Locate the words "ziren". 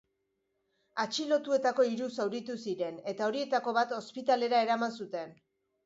2.65-2.99